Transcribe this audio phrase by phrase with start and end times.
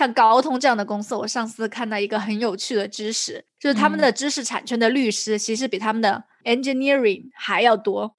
[0.00, 8.14] 像高通这样的公司，我上次看到一个很有趣的知识，就是他们的知识产权的律师其实比他们的 engineering 还要多。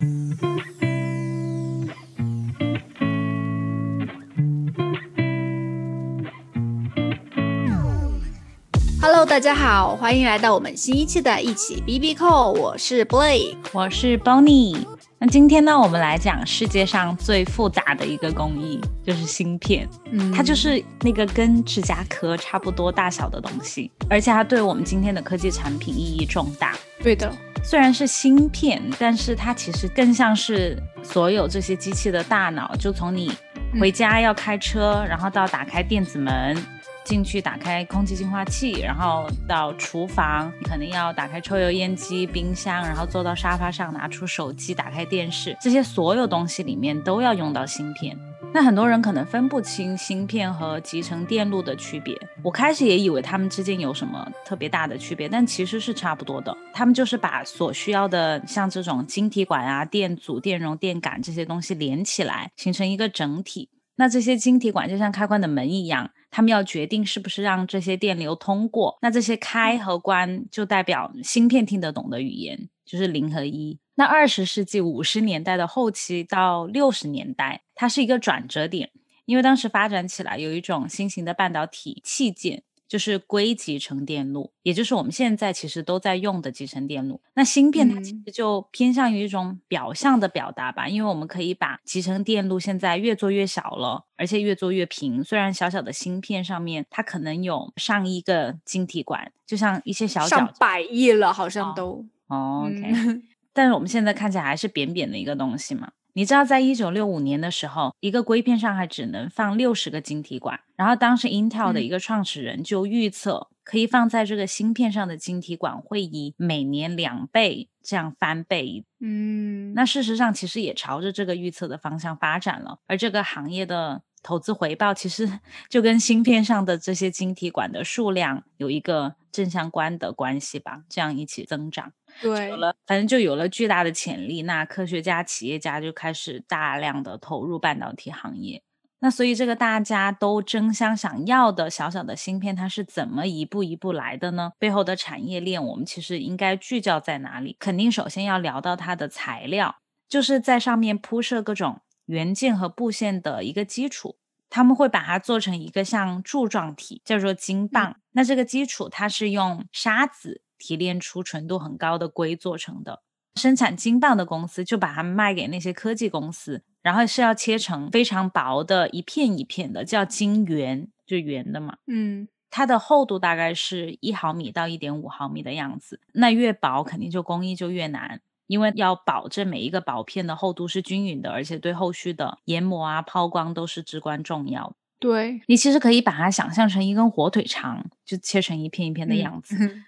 [9.01, 15.00] Hello，大家好，欢迎来到我们新一期的一起 B B Call，我是 Blake，我是 Bonnie。
[15.23, 19.87] 那今天呢，我们来讲世界上最复杂的一个工艺，就是芯片。
[20.11, 26.75] 嗯，它就是那个跟指甲壳差不多大小的东西，而且它对我们今天的科技产品意义重大。
[27.03, 27.31] 对的，
[27.63, 32.75] 虽然是芯片，但是它其实更像是所有这些机器的大脑。
[32.79, 33.31] 就从你
[33.79, 36.57] 回家要开车，然后到打开电子门。
[37.03, 48.17] 进去打开空气净化器，然后到厨房，你可能要打开抽油烟机、冰箱，然后坐到沙发上拿出手机打开电视，这些所有东西里面都要用到芯片。
[48.53, 52.13] 那很多人可能分不清芯片和集成电路的区别。
[52.43, 56.55] 我开始也以为它们之间有什么特别大的区别，但其实是差不多的。
[56.73, 63.69] 它们就是把所需要的像这种晶体管啊、电阻、电容、电感这些东西连起来，形成一个整体。
[64.01, 68.97] 那这些晶体管就像开关的门一样，他们要决定是不是让这些电流通过。
[69.03, 73.77] 那这些开和关就代表芯片听得懂的语言，就是零和一。
[73.93, 78.89] 那二十世纪五十年代的后期到六十年代，它是一个转折点，
[79.25, 82.63] 因为当时发展起来有一种新型的半导体器件。
[82.91, 87.21] 就是硅集成电路，也就是我们现在其实都在用的集成电路。
[87.35, 95.23] 那芯片它其实就偏向于一种表象的表达吧，因为我们可以把集成电路现在越做越小了，而且越做越平。
[95.23, 102.05] 虽然小小的芯片上面它可能有上亿个晶体管，就像一些小上百亿了，好像都。
[102.27, 103.21] OK，
[103.53, 105.93] 但是我们现在看起来还是扁扁的一个东西嘛。
[106.13, 110.59] 你知道，在一九六五年的时候，一个硅片上还只能放六十个晶体管。
[110.81, 118.83] 然后当时 Intel 的一个创始人就预测，可以放在这个芯片上的晶体管会以每年两倍这样翻倍。
[118.99, 122.79] 嗯，那事实上其实也朝着这个预测的方向发展了。
[122.87, 125.39] 而这个行业的投资回报其实
[125.69, 131.93] 就跟芯片上的这些晶体管的数量有一个正相关的关系吧，这样一起增长。
[132.23, 134.41] 对，有了，反正就有了巨大的潜力。
[134.41, 138.63] 那科学家、企业家就开始大量的投入半导体行业。
[139.01, 144.53] 那所以这个大家都争相想要的小小的芯片，它是怎么一步一步来的呢？
[144.57, 147.57] 背后的产业链，我们其实应该聚焦在哪里？
[147.59, 149.75] 肯定首先要聊到它的材料，
[150.07, 154.17] 就是在上面铺设各种元件和布线的一个基础。
[154.49, 157.97] 他们会把它做成一个像柱状体，叫做晶棒。
[158.11, 160.41] 那这个基础它是用沙子。
[160.63, 163.01] 提炼出纯度很高的硅做成的，
[163.35, 171.77] 生产金棒的公司就把它卖给那些科技公司，然后是要切成非常薄的一片一片的，叫金圆，就圆的嘛。
[171.87, 176.01] 嗯，它的厚度大概是一毫米到一点五毫米的样子。
[176.13, 184.75] 那越薄肯定就工艺就越难，因为要保证每一个薄片的厚度是均匀的，而且对后续的研磨啊、抛光都是至关重要。
[184.99, 189.55] 对你其实可以把它想象成一根火腿肠，就切成一片一片的样子。
[189.59, 189.83] 嗯，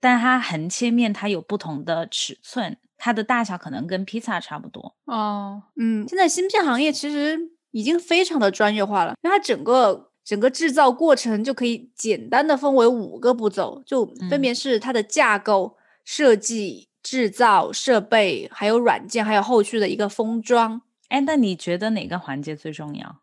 [0.00, 4.94] 但它横切面它有不同的尺寸，它的大小可能跟披萨差不多。
[5.04, 7.38] 哦，嗯，现在芯片行业其实
[7.70, 20.82] 已经非常的专业化了，因为它整个整个制造过程就可以简单的分为五个步骤，就分别是它的架构设计、制造、设备，还有软件，还有后续的一个封装。
[21.08, 23.20] 哎，那你觉得哪个环节最重要？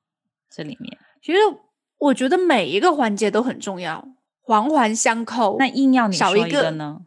[0.49, 1.39] 这里面，其实
[1.97, 4.07] 我觉得每一个环节都很重要。
[4.51, 7.03] 环环相扣，那硬要你少一个呢？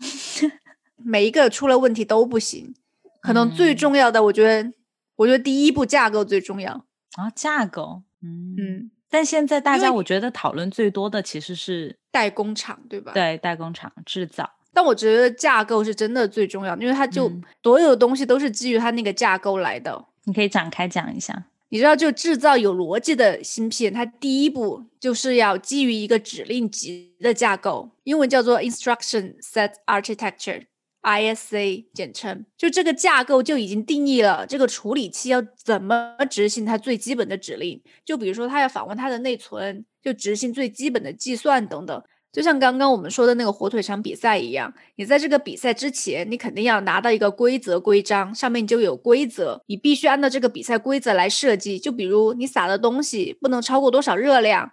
[0.96, 2.74] 每一个出了问题都不行。
[3.20, 4.72] 可能最重要的，我觉得，
[5.16, 6.86] 我觉得第一步架构最重要
[7.18, 8.02] 啊，架构。
[8.22, 8.90] 嗯嗯。
[9.10, 13.12] 但现在大家我觉得讨论最多的其实是代工厂，对吧？
[13.12, 14.50] 对，代工厂制造。
[14.72, 17.30] 但我觉得架构是真的最重要，因为它就
[17.62, 20.06] 所有的东西都是基于它那个架构来的。
[20.24, 21.44] 你可以展开讲一下。
[21.68, 32.46] 你知道，就制造有逻辑的芯片，它第一步就是要基于一个指令集的架构，英文叫做 Instruction Set Architecture（ISA） 简称。
[32.56, 37.82] 就这个架构就已经定义了这个处理器要怎么执行它最基本的指令。
[38.04, 42.00] 就比如说，它要访问它的内存，就执行最基本的计算等等。
[42.36, 51.78] 就像刚刚我们说的那个火腿肠比赛一样，你在这个比赛之前，你肯定要拿到一个规则规章，上面就有规则，你必须按照这个比赛规则来设计。
[51.78, 54.70] 就比如你撒的东西不能超过多少热量，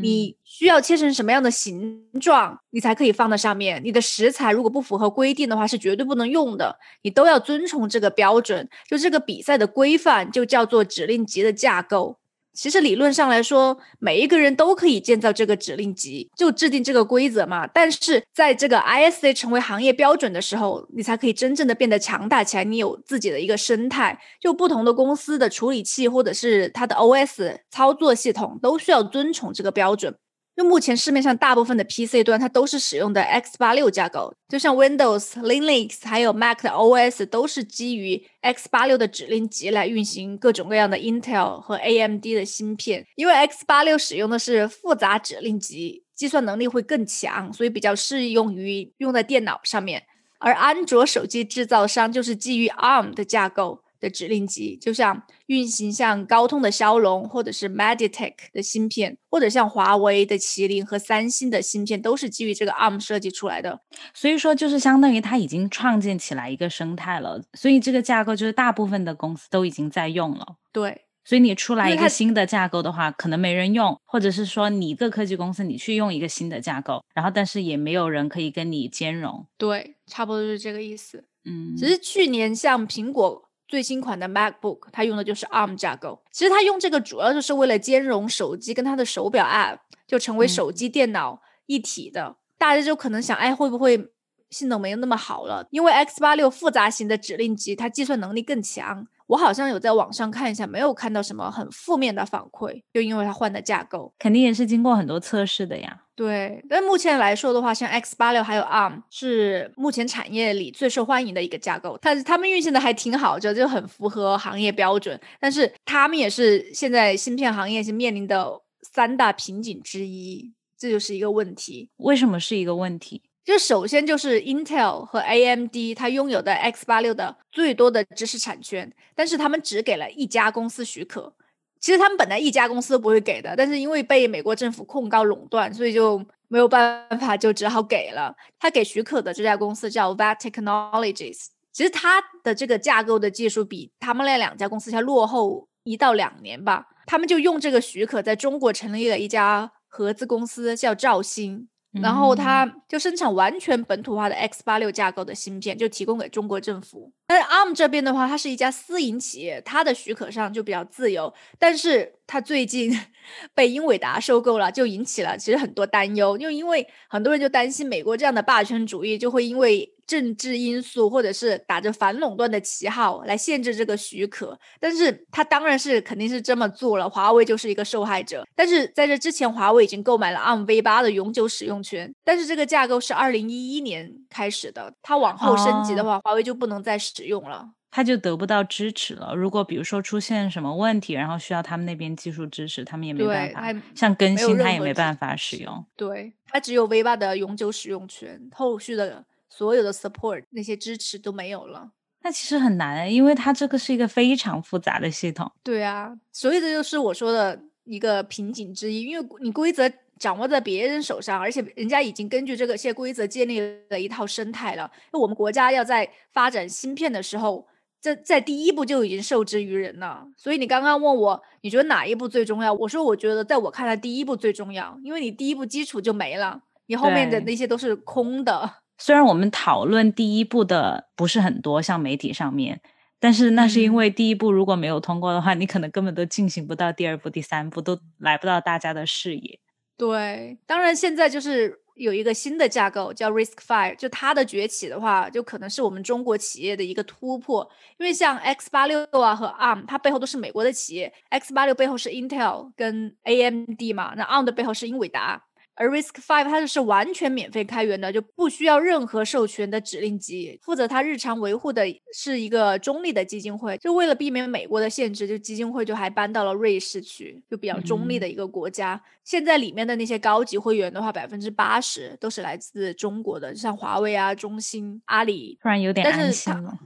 [0.00, 3.82] 你需要切成什么样的形状，你才可以放在上面。
[3.84, 6.78] 你的食材如果不符合规定的话，是绝对不能用的。
[7.02, 8.68] 你都要遵从这个标准。
[8.88, 12.18] 就这个比赛的规范，就叫做指令集的架构。
[12.54, 17.66] 其实理论上来说，每一个人都可以建造这个指令集，就制定这个规则嘛。
[17.66, 22.64] 但是在这个 ISA 成为行业标准的时候，你才可以真正的变得强大起来。
[22.64, 30.14] 你有自己的一个生态，就不同的公司的处理器或者是它的 OS 操作系统都需要遵从这个标准。
[30.54, 42.22] 就目前市面上大部分的 PC 端，它都是使用的 x 八六架构，就像 Windows、Linux 还有 Mac 的 OS 都是基于 x 八六的指令集来运行各种各样的 Intel 和 AMD
[42.22, 43.06] 的芯片。
[43.16, 50.02] 因为 x 八六使用的是复杂指令集，计算能力会更强，所以比较适用于用在电脑上面。
[50.38, 53.82] 而安卓手机制造商就是基于 ARM 的架构。
[54.02, 63.80] 的指令集，就像运行像高通的骁龙，或者是 Mediatek 的芯片，或者像华为的麒麟和三星的芯片，都是基于这个 ARM 设计出来的。
[64.12, 67.40] 所以说，就是相当于它已经创建起来一个生态了。
[67.54, 70.56] 所以这个架构就是大部分的公司都已经在用了。
[70.72, 79.46] 对，所以你出来一个新的架构的话，可能没人用，或者是说你一个科技公司你去用一个新的架构，然后但是也没有人可以跟你兼容。
[79.56, 81.24] 对，差不多就是这个意思。
[81.44, 83.48] 嗯，只是去年像苹果。
[83.72, 86.22] 最新款的 MacBook，它用的就是 ARM 架构。
[86.30, 92.36] 其实它用这个主要就是为了兼容手机跟它的手表 App，就成为手机电脑一体的。
[92.58, 94.10] 大家就可能想，哎，会不会
[94.50, 95.66] 性能没有那么好了？
[95.70, 99.06] 因为 X 八六复杂型的指令集，它计算能力更强。
[99.32, 106.02] 我好像有在网上看一下，没有看到什么很负面的反馈，就因为它换的架构，肯定也是经过很多测试的呀。
[106.14, 115.18] 对，但目前来说的话，像 X 八六还有 ARM 是目前产业里最受欢迎的一个架构，但是他们运行的还挺好，就就很符合行业标准。
[115.40, 121.88] 但是他们也是现在芯片行业是面临的三大瓶颈之一，这就是一个问题。
[121.96, 123.22] 为什么是一个问题？
[123.44, 131.34] 就首先就是 Intel 和 AMD 它拥有的 X 八六的最多的知识产权，但是他们只给了一家公司许可。
[131.80, 138.32] 其实他们本来一家公司都不会给的，但是因为被美国政府控告垄断，所以就没有办法，就只好给了。
[138.60, 146.86] 他给许可的这家公司叫 v a t Technologies，其实它的这个架构的技术比他们那两家公司要落后一到两年吧。
[147.06, 151.68] 他们就用这个许可在中国成立了一家合资公司，叫兆芯。
[152.00, 157.12] 然后它就生产完全本土化的 X 八六架构的芯片，就提供给中国政府。
[157.26, 161.32] 但是 ARM 这边的话，它是一家私营企业，它的许可上就比较自由。
[161.58, 162.98] 但是它最近
[163.54, 169.91] 被英伟达收购了，就引起了其实很多担忧，就因为很多人就担心美国这样的霸权主义就会因为。
[170.06, 177.08] 政治因素，或者是打着反垄断的旗号来限制这个许可，但是他当然是肯定是这么做了。
[177.08, 189.34] 华为就是一个受害者，但是在这之前，华为已经购买了 ARM V 八的永久使用权，但是这个架构是二零一一年开始的，它往后升级的话，华为就不能再使用了，它就得不到支持了。
[189.34, 195.84] 如果比如说出现什么问题，然后需要他们那边技术支持，他们也没办法，像更新它也没办法使用。
[195.96, 199.24] 对，它只有 V 八的永久使用权，后续的。
[199.54, 201.90] 所有的 support 那些支持都没有了，
[202.22, 205.52] 那其实很难，因为它这个是一个非常复杂的系统。
[205.62, 213.60] 对啊，所以这就是我说的一个瓶颈之一，因为你规则掌握在别人手上，而且人家已经根据这个些规则建立
[213.90, 214.90] 了一套生态了。
[215.12, 217.66] 那我们国家要在发展芯片的时候，
[218.00, 220.26] 在在第一步就已经受制于人了。
[220.36, 222.72] 所以你刚刚问我，你觉得哪一步最重要？
[222.72, 228.81] 我说我觉得在我看来，第一步最重要，因为你第一步基础就没了，你后面的那些都是空的。
[229.04, 232.80] 虽然我们讨论第一步的不是很多，像媒体上面，
[233.18, 239.58] 但是那是因为第一步如果没有通过的话，你可能根本都进行不到第二步、第三步，都来不到大家的视野。
[239.98, 247.68] 对，当然现在就是有一个新的架构叫 Risk Five，就它的崛起的话，就可能是我们中国企业的一个突破。
[247.98, 255.42] 因为像 X 八六啊和 ARM，它背后都是美国的企业，X 八六背后是 Intel 跟 AMD 嘛，那 ARM 的背后是英伟达。
[255.74, 260.58] 而 Risk Five 它就是完全免费开源的，就不需要任何授权的指令集。
[260.62, 261.82] 负责它日常维护的
[262.14, 269.02] 是一个中立的基金会，就为了避免美国的限制，就基金会就还搬到了瑞士去，就比较中立的一个国家。
[269.24, 275.58] 现在里面的那些高级会员的话，百分之八十都是来自中国的，像华为啊、中兴、阿里。
[275.62, 276.78] 突然有点安心了，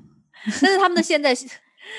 [0.63, 1.37] 但是他们的 现在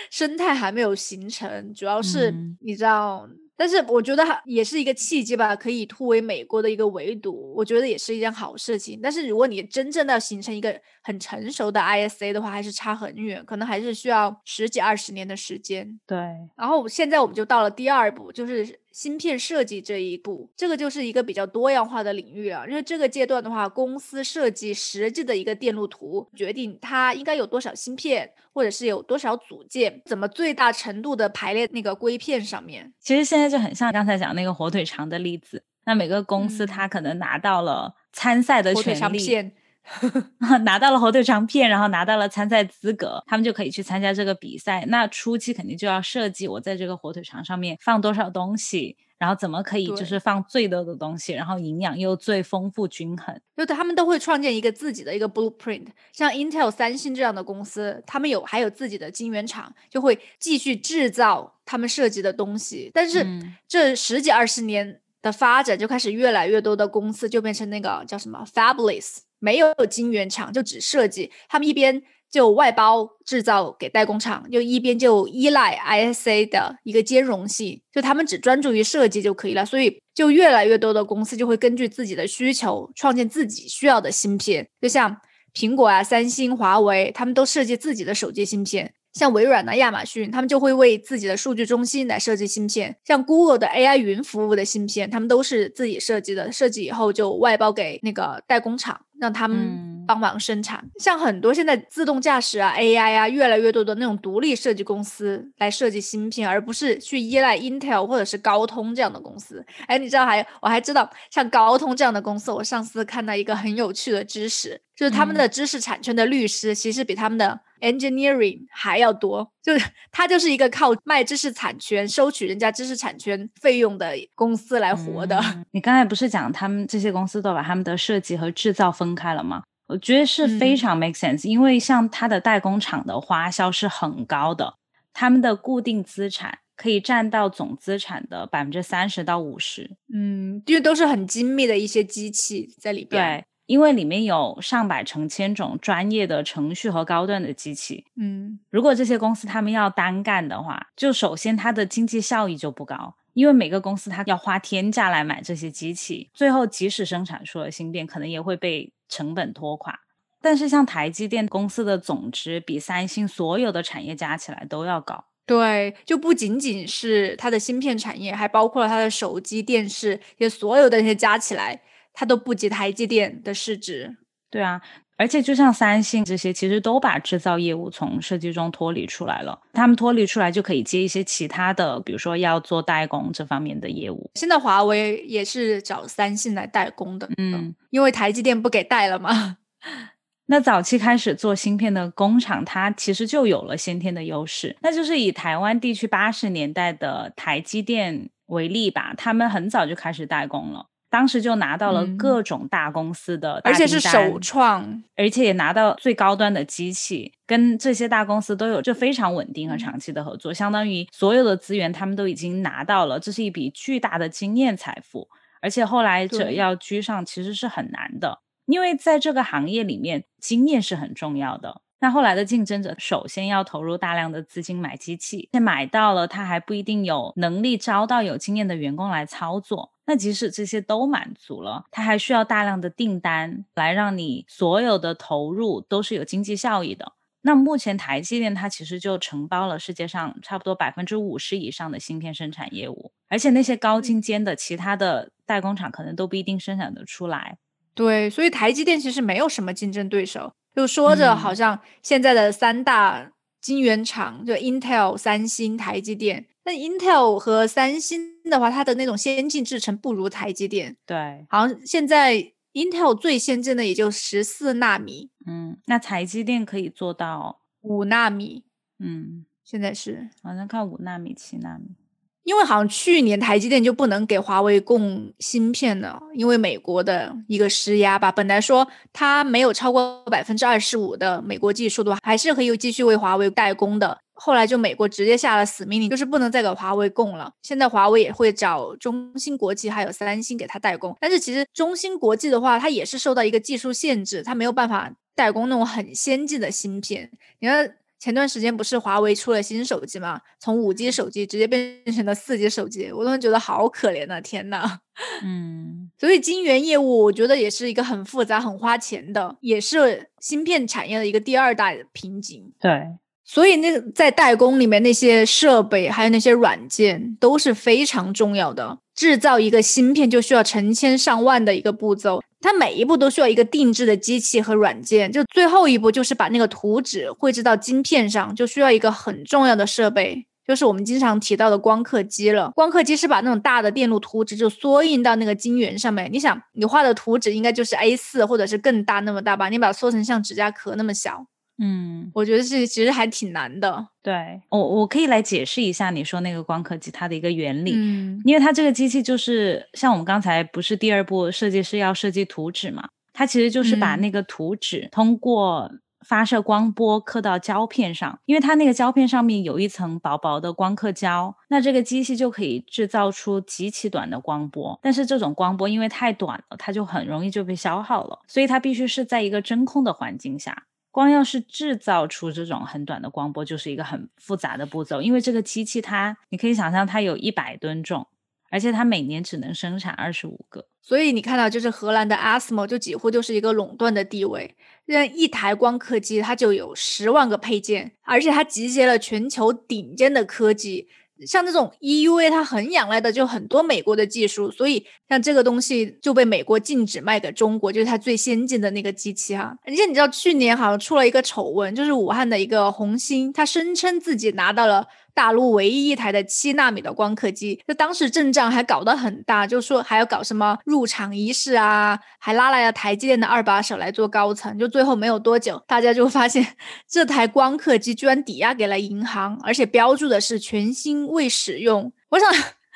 [0.10, 3.27] 生态还没有形成，主要是你知道。
[3.57, 8.99] 但是我觉得也是一个契机吧，可以突围美国的一个围堵，我觉得也是一件好事情。
[9.01, 15.99] 但是如果你真正的要形成一个很成熟的 ISA 的话，还是差很远，可能还是需要十几二十年的时间。
[16.05, 16.17] 对。
[16.55, 22.68] 然后现在我们就到了第二步，就是芯片设计这一步，这个就是一个比较多样化的领域了。
[22.68, 32.92] 因为这个阶段的话，公司设计实际的一个电路图，决定它应该有多少芯片，或者是有多少组件，怎么最大程度的排列那个硅片上面。
[33.00, 39.54] 其实现在就很像刚才讲那个火腿肠的例子，那每个公司它可能拿到了参赛的权利。
[40.63, 44.86] 拿到了火腿肠片，然后拿到了参赛资格，他们就可以去参加这个比赛。
[44.88, 53.39] 那初期肯定就要设计我在这个火腿肠上面放多少东西，然后怎么可以就是放最多的东西，然后营养又最丰富均衡。
[53.56, 55.88] 就他们都会创建一个自己的一个 blueprint。
[56.12, 62.91] 像 Intel、三星这样的公司，他们有还有自己的晶圆厂，就会继续制造他们设计的东西。
[62.94, 63.25] 但是
[63.67, 69.17] 这十几二十年的发展，就开始越来越多的公司就变成那个叫什么 fabless。
[69.39, 71.31] 没有晶圆厂，就只设计。
[71.48, 79.63] 他们一边就外包制造给代工厂，就一边就依赖 ISA 的一个兼容性，就他们只专注于设计就可以了。
[79.63, 84.67] 所以，就越来越多的公司就会根据自己的需求创建自己需要的芯片。
[84.81, 85.15] 就像
[85.53, 88.93] 苹果啊、三星、华为，他们都设计自己的手机芯片。
[89.17, 100.88] 像微软呢亚马逊，他们就会为自己的数据中心来设计芯片；像 Google 的 AI 云服务的芯片，他们都是自己设计的，设计以后就外包给那个代工厂，让他们帮忙生产。
[101.00, 109.65] 像很多现在自动驾驶啊、AI 啊，越来越多的那种独立设计公司来设计芯片，而不是去依赖 Intel 或者是高通这样的公司。
[109.88, 117.59] 哎，你知道还我还知道像高通这样的公司，我上次看到一个很有趣的知识，就是他们的知识产权的律师其实比他们的。
[117.81, 125.39] Engineering 还要多，就是它就是一个靠卖知识产权、收取人家知识产权费用的公司来活的。
[125.72, 129.63] 你刚才不是讲他们这些公司都把他们的设计和制造分开了吗？
[129.88, 134.75] 我觉得是非常 make sense，因为像它的代工厂的花销是很高的，
[135.13, 139.96] 他们的固定资产可以占到总资产的百分之三十到五十。
[140.13, 143.22] 嗯，因为都是很精密的一些机器在里边。
[143.22, 143.46] 对。
[143.67, 160.00] 因为里面有上百成千种专业的程序和高端的机器，嗯，如果这些公司他们要单干的话，就首先它的经济效益就不高，因为每个公司它要花天价来买这些机器，最后即使生产出了芯片，可能也会被成本拖垮。
[160.41, 171.81] 但是像台积电公司的总值比三星所有的产业加起来都要高，对，就不仅仅是它的芯片产业，还包括了它的手机、电视，也所有的那些加起来。
[172.19, 174.17] 它都不及台积电的市值，
[174.50, 174.81] 对啊，
[175.17, 179.62] 而且就像三星这些，其实都把制造业务从设计中脱离出来了。
[179.74, 184.31] 他们脱离出来就可以接一些其他的，比如说要做代工这方面的业务。
[184.33, 189.57] 现在华为也是找三星来代工的，嗯，因为台积电不给代了嘛。
[190.50, 200.88] 那早期开始做芯片的工厂，它其实就有了先天的优势，那就是以台湾地区八十年代的台积电为例吧，他们很早就开始代工了。
[201.09, 215.27] 当时就拿到了各种大公司的，而且是首创，而且也拿到最高端的机器，跟这些大公司都有这非常稳定和长期的合作，相当于所有的资源他们都已经拿到了，这是一笔巨大的经验财富。
[215.59, 221.81] 而且后来者要居上其实是很难的，因为在这个行业里面，经验是很重要的。
[221.99, 229.93] 那后来的竞争者首先要投入大量的资金买机器，且买到了他还不一定有能力招到有经验的员工来操作。
[230.07, 237.13] 那即使这些都满足了，它还需要大量的订单来让你所有的投入都是有经济效益的。
[237.41, 247.57] 那目前台积电它其实就承包了世界上差不多百分之五十以上的芯片生产业务，而且那些高精尖的其他的代工厂可能都不一定生产得出来。
[247.93, 250.51] 对，所以台积电其实没有什么竞争对手。
[250.75, 256.45] 就说着，好像现在的三大晶圆厂就 Intel、三星、台积电。
[256.67, 260.97] 那 Intel 和三星的话，它的那种先进制程不如台积电。
[261.05, 265.29] 对，好像现在 Intel 最先进的也就十四纳米。
[265.45, 268.65] 嗯，那台积电可以做到五纳米。
[269.00, 271.95] 嗯，现在是好像看五纳米、七纳米。
[272.43, 278.29] 因为好像去年台积电就不能给华为供芯片了，因为美国的一个施压吧。
[278.29, 284.19] 本来说它没有超过百分之二十五的美国技术的话，还是可以继续为华为代工的。
[284.39, 287.51] 后来就美国直接下了死命令，就是不能再给华为供了。
[287.62, 297.32] 现在华为也会找中芯国际还有三星给他代工，但是其实中芯国际的话，它也是受到一个技术限制，它没有办法代工那种很先进的芯片。
[297.60, 297.96] 你看。
[298.20, 300.41] 前段时间不是华为出了新手机吗？
[300.60, 304.41] 从五 G 手机直接变成了四 G 手机，我都觉得好可怜呐！
[304.41, 305.01] 天呐。
[305.44, 312.74] 嗯，所以晶圆业务我觉得也是一个很复杂、很花钱的，也是芯片产业的一个第二大瓶颈。
[312.79, 313.08] 对，
[313.50, 318.98] 所以那个在代工里面那些设备还有那些软件都是非常重要的。
[319.16, 325.32] 制造一个芯片就需要成千上万的一个步骤，它每一步都需要一个定制的机器和软件。
[325.32, 332.70] 就最后一步就是把那个图纸绘制到晶片上，就需要一个很重要的设备，就是我们经常提到的光刻机了。
[332.75, 336.30] 光刻机是把那种大的电路图纸就缩印到那个晶圆上面。
[336.32, 339.70] 你想，你画的图纸应该就是 A 四或者是更大那么大吧？
[339.70, 341.48] 你把它缩成像指甲壳那么小。
[341.79, 344.07] 嗯，我觉得是其实还挺难的。
[344.24, 347.93] 对，我我可以来解释一下你说那个光刻机它的一个原理。
[347.96, 355.91] 嗯，因为它这个机器就是像我们刚才不是第二步设计师要设计图纸嘛，它其实就是把那个图纸通过
[356.25, 365.00] 发射光波刻到胶片上，因为它那个胶片上面有一层薄薄的光刻胶，那这个机器就可以制造出极其短的光波。
[365.01, 370.84] 但是这种光波因为太短了，它就很容易就被消耗了，所以它必须是在一个真空的环境下。
[371.17, 375.19] 光要是制造出这种很短的光波，就是一个很复杂的步骤。
[375.19, 378.27] 因为这个机器它，你可以想象它有一百吨重，
[378.69, 380.86] 而且它每年只能生产二十五个。
[381.01, 384.75] 所以你看到，就是荷兰的 ASML 就几乎就是一个垄断的地位。
[385.05, 391.07] 任一台光刻机它就有十万个配件，而且它集结了全球顶尖的科技。
[391.46, 399.77] 像这种 EUA，它很仰赖的就很多美国的技术，所以像这个东西就被美国禁止卖给中国，就是它最先进的那个机器哈。
[399.86, 405.06] 而且你知道去年好像出了一个丑闻，就是武汉的一个红星，它声称自己拿到了。
[405.38, 414.79] 大陆唯一一台的七纳米的光刻机，就当时阵仗还搞得很大，就说还要搞什么入场仪式啊，还拉来了台积电的二把手来做高层。
[414.79, 416.65] 就最后没有多久，大家就发现
[417.08, 422.12] 这台光刻机居然抵押给了银行，而且标注的是全新未使用。
[422.29, 422.48] 我想。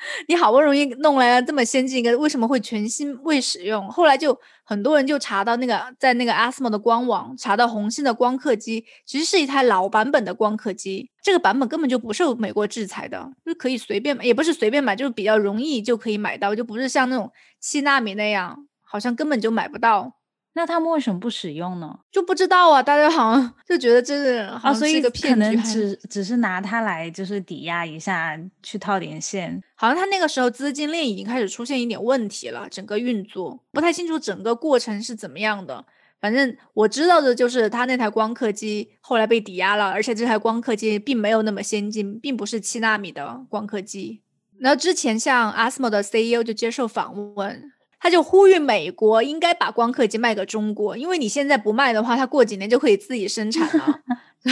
[0.28, 3.88] 你好不容易弄来了这么先进一个，为什么会全新未使用？
[3.88, 17.30] 后来就很多人就查到那个在那个 ASML 的官网查到红星的光刻机其实是一台老版本的光刻机，这个版本根本就不受美国制裁的，就可以随便买，也不是随便买，就是比较容易就可以买到，就不是像那种
[17.60, 20.14] 七纳米那样，好像根本就买不到。
[20.54, 21.98] 那他们为什么不使用呢？
[22.10, 29.62] 就不知道啊，大家好像就觉得这是啊，所以个骗局，只只是拿它来就是抵押一下，去套点现。
[29.74, 35.84] 好像他那个时候资金链已经开始出现一点问题了，整个运作不太清楚整个过程是怎么样的。
[36.20, 44.20] 反正我知道的就是他那台光刻机后来被抵押了，而且这台光刻机并没有那么先进，并不是七纳米的光刻机。
[44.60, 47.72] 然后之前像 ASML 的 CEO 就接受访问。
[48.02, 54.00] 他就呼吁美国应该把光刻机卖给中国，因为你现在不卖的话，他过几年就可以自己生产了，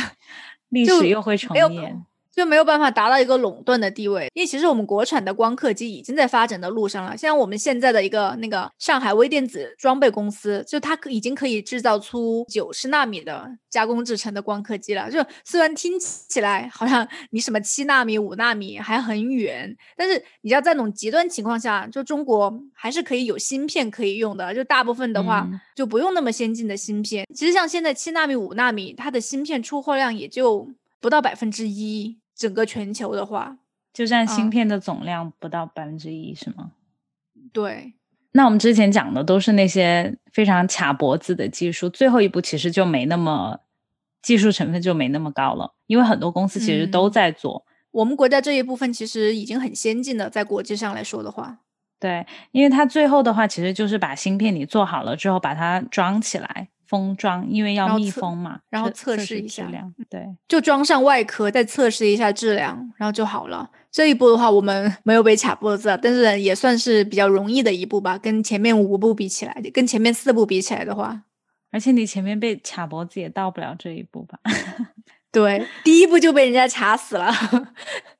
[0.71, 2.01] 历史又会重演。
[2.40, 7.14] 就没有办法达到一个垄断的地位，因为其实我们国产的光刻机已经在发展的路上了。
[7.14, 15.11] 像我们现在的一个那个上海微电子装备公司，就它可已经可以制造出九十纳米的加工制成的光刻机了。
[15.11, 24.55] 就虽然听起来好像你什么七纳米、五纳米还很远，但是你要在那种极端情况下，就中国还是可以有芯片可以用的。
[24.55, 27.26] 就大部分的话就不用那么先进的芯片。
[27.37, 30.66] 其实像现在七纳米、五纳米，它的芯片出货量也就
[31.00, 32.20] 不到百分之一。
[32.40, 33.59] 整个全球的话，
[33.92, 36.70] 就占芯片的总量不到百分之一，是吗？
[37.53, 37.92] 对。
[38.33, 43.61] 那我们之前讲的都是那些非常卡脖子的技术，最后一步其实就没那么
[44.22, 47.66] 技术成分就没那么高了，因为很多公司其实都在做。
[47.90, 51.59] 我们国家这一部分其实已经很先进的，在国际上来说的话，
[51.98, 56.68] 对，因为它最后的话其实就是把芯片你做好了之后，把它装起来。
[56.90, 59.64] 封装，因为要密封嘛，然后测试一下，
[60.09, 63.70] 对，就装上外壳，再测试一下质量，然后就好了。
[63.92, 68.18] 这一步的话，我们 没有被卡脖子，但是也算是比较容易的一步吧。
[68.18, 71.22] 跟前面五步比起来，跟前面四步比起来的话，
[71.70, 74.40] 而且你前面被卡脖子也到不了这一步吧？
[75.31, 77.33] 对，第一步就被人家卡死了。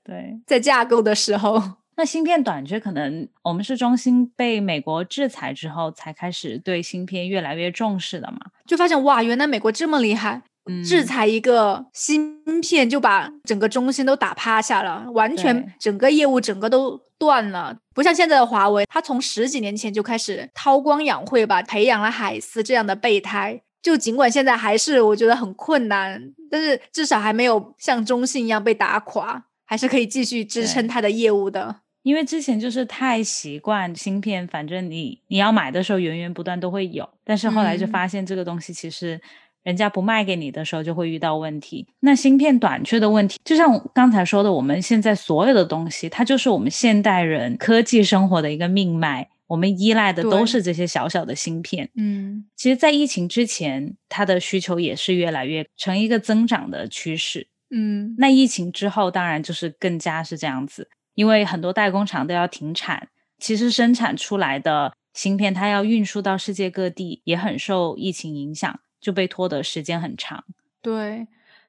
[0.04, 1.80] 对， 在架构的时候。
[2.01, 8.39] 那芯片短缺，可能我们是中芯被美国制裁之后，才开始对芯片越来越重视的嘛？
[8.65, 10.41] 就发现哇，原来美国这么厉害，
[10.83, 17.77] 制裁一个芯片就把整个中芯都打趴下了，完全整个业务整个都断了。
[17.95, 23.61] 不像现在的华为，它从十几年前就开始韬光养晦吧，培养了海思这样的备胎。
[23.83, 31.77] 就尽管现在还是我觉得很困难，但是至少还没有像中芯一样被打垮，还是可以继续支撑它的业务的。
[32.03, 39.21] 因为之前就是太习惯芯片，反正你你要买的时候源源不断都会有，但是后来就发现这个东西其实
[39.63, 41.87] 人家不卖给你的时候就会遇到问题。
[42.01, 51.91] 那芯片短缺的问题，就像刚才说的，我们现在所有的东西，它就是我们现代人科技生活的一个命脉，我们依赖的都是这些小小的芯片。
[51.95, 57.49] 嗯，其实，在疫情之前，它的需求也是越来越成一个增长的趋势。
[57.73, 70.44] 嗯，那疫情之后，当然就是更加是这样子，因为很多代工厂都要停产，其实生产出来的芯片，它要运输到世界各地，也很受疫情影响，就被拖的时间很长。
[70.83, 71.27] 对，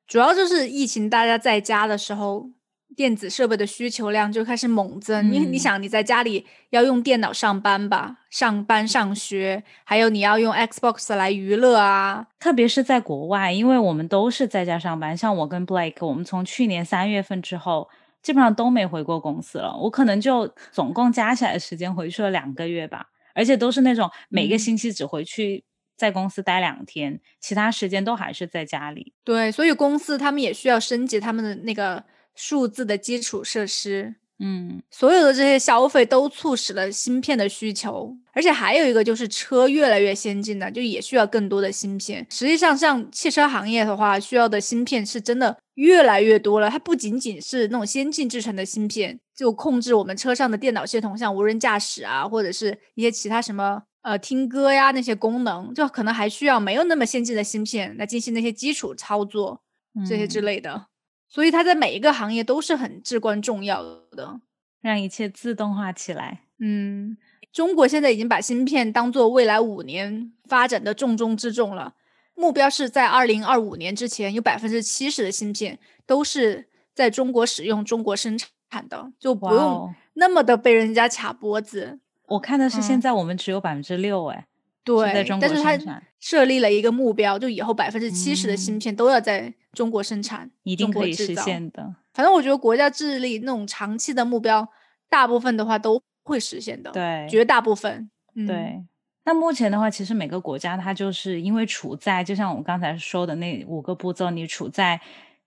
[0.08, 2.50] 主要就是疫情，大家在家的时候。
[2.94, 12.28] 电子设备的需求量就开始猛增，因为你想你在家里要用电脑上班吧，上班上学，还有你要用 Xbox 来娱乐啊。
[12.38, 17.88] 特别是在国外，因为我们都是在家上班，像我跟 Blake，我们从去年三月份之后，
[18.22, 19.76] 基本上都没回过公司了。
[19.78, 25.64] 我可能就总共加起来的时间回去了两个月吧，而且都是那种每个星期只回去
[25.98, 29.14] 在公司待两天，其他时间都还是在家里。
[29.24, 32.04] 对，所以公司他们也需要升级他们的那个。
[32.34, 42.26] 数字的基础设施，嗯，所有的这些消费都促使了芯片的需求，而且还有一个就是车越来越先进的，就也需要更多的芯片。
[42.28, 46.72] 实际上，像汽车行业的话，需要的芯片是真的越来越多了。
[46.72, 59.62] 它不仅仅是那种先进制成的芯片，就控制我们车上的电脑系统，像无人驾驶啊，或者是一些其他什么呃听歌呀那些功能，就可能还需要没有那么先进的芯片来进行那些基础操作
[60.10, 60.88] 这些之类的。
[61.34, 64.42] 所以它在每一个行业都是很至关重要的，
[64.82, 66.42] 让一切自动化起来。
[66.60, 67.18] 嗯，
[67.54, 71.96] 中国现在已经把芯片当做未来五年发展的重中之重了，
[72.36, 82.02] 目标是在二零二五年之前，有百分之七十的芯片都是在中国使用、中国生产的，就不用那么的被人家卡脖子。
[82.28, 84.48] 我看的是现在我们只有百分之六，哎。
[84.84, 85.78] 对，但是它
[86.20, 91.96] 设立了一个目标，就以后百分之七十的芯片都要在中国生产，一定可以实现的。
[92.14, 94.68] 反正我觉得国家致力那种长期的目标，
[95.10, 96.92] 大部分的话都会实现的。
[96.92, 98.10] 对，绝大部分。
[98.48, 98.84] 对。
[99.24, 105.00] 那目前的话，其实每个国家它就是因为处在，就像我们刚才说的那五个步骤，你处在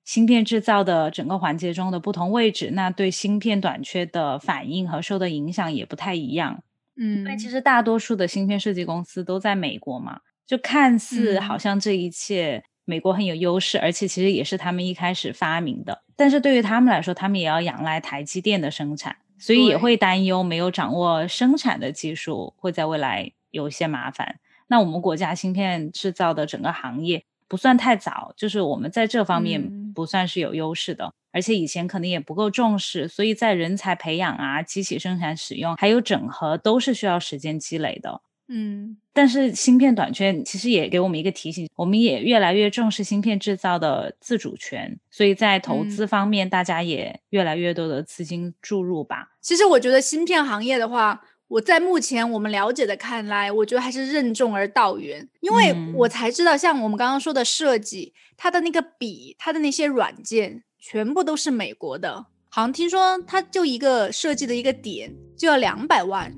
[0.05, 6.62] 芯片制造的整个环节中的不同位置，那对芯片短缺的反应和受的影响也不太一样。
[6.96, 16.02] 嗯，因为其实大多数的芯片设计公司都在美国嘛，就看似好像这一切美国很有优势，而且其实也是他们一开始发明的。
[16.16, 24.38] 但是对于他们来说，他们也要仰赖台积电的生产，所以也会担忧没有掌握生产的技术会在未来有一些麻烦。
[24.68, 31.12] 那我们国家芯片制造的整个行业不算太早，就是我们在这方面不算是有优势的。
[31.33, 38.22] 而且以前可能也不够重视，所以在人才培养啊、机器生产使用，还有整合，都是需要时间积累的。
[38.46, 49.30] 嗯，但是芯片短缺其实也给我们一个提醒，我们也越来越重视芯片制造的自主权，所以在投资方面，大家也越来越多的资金注入吧。
[49.40, 60.64] 其实我觉得芯片行业的话，我在目前我们了解的看来，我觉得还是任重而道远，因为我才知道，像我们刚刚说的设计，它的那个笔，它的那些软件。
[60.87, 66.30] 全部都是美国的，好像听说它就一个设计的一个点就要两百万，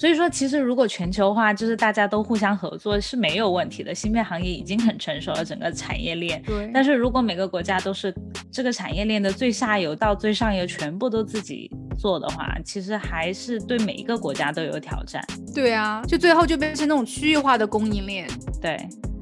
[0.00, 6.42] 所以说其实如果全球化就是大家都互相合作是没有问题的，芯片行业已经很成熟了，整个产业链。
[6.46, 6.70] 对。
[6.72, 8.14] 但是如果每个国家都是
[8.50, 15.22] 这个产业链的最下游到最上游全部都自己做的话，其实还是对每一个国家都有挑战。
[15.54, 18.26] 对啊，就最后就变成那种区域化的供应链。
[18.58, 18.78] 对。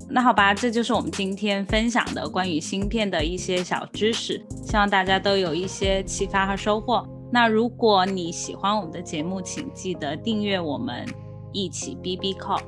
[0.08, 7.04] 那好吧，这就是我们今天分享的关于芯片的一些小知识，希望大家都有一些启发和收获。
[7.30, 11.06] 那如果你喜欢我们的节目，请记得订阅我们，
[11.52, 12.62] 一起 B B Call。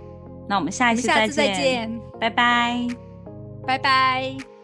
[0.48, 2.86] 那我们下一期再见，拜拜，
[3.66, 4.59] 拜拜。